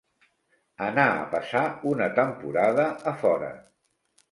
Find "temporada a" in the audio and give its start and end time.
2.21-3.17